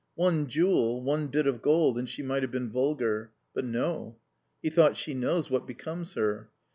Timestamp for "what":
5.51-5.67